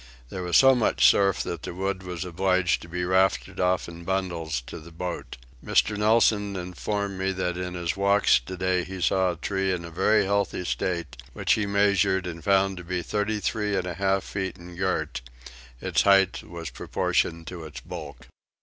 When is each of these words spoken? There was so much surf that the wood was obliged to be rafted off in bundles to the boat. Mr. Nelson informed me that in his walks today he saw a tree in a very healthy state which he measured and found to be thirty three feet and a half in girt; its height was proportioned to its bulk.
There 0.31 0.41
was 0.41 0.57
so 0.57 0.73
much 0.73 1.05
surf 1.07 1.43
that 1.43 1.61
the 1.61 1.75
wood 1.75 2.01
was 2.01 2.25
obliged 2.25 2.81
to 2.81 2.89
be 2.89 3.05
rafted 3.05 3.59
off 3.59 3.87
in 3.87 4.03
bundles 4.03 4.59
to 4.61 4.79
the 4.79 4.89
boat. 4.91 5.37
Mr. 5.63 5.95
Nelson 5.95 6.55
informed 6.55 7.19
me 7.19 7.31
that 7.33 7.55
in 7.55 7.75
his 7.75 7.95
walks 7.95 8.39
today 8.39 8.83
he 8.83 8.99
saw 8.99 9.33
a 9.33 9.35
tree 9.35 9.71
in 9.71 9.85
a 9.85 9.91
very 9.91 10.25
healthy 10.25 10.65
state 10.65 11.17
which 11.33 11.53
he 11.53 11.67
measured 11.67 12.25
and 12.25 12.43
found 12.43 12.77
to 12.77 12.83
be 12.83 13.03
thirty 13.03 13.39
three 13.39 13.73
feet 13.73 13.77
and 13.77 13.85
a 13.85 13.93
half 13.93 14.35
in 14.35 14.75
girt; 14.75 15.21
its 15.79 16.01
height 16.01 16.41
was 16.41 16.71
proportioned 16.71 17.45
to 17.45 17.63
its 17.63 17.79
bulk. 17.79 18.25